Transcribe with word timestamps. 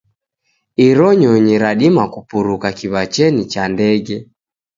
Iro 0.87 1.07
nyonyi 1.21 1.53
radima 1.63 2.03
kupuruka 2.13 2.67
kiwachenyi 2.77 3.43
cha 3.51 3.63
ndege. 3.73 4.15